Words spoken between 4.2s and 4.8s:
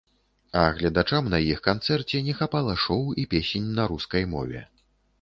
мове.